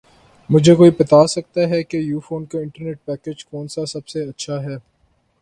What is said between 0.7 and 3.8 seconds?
کوئی بتا سکتا ہے کہ یوفون کا انٹرنیٹ پیکج کون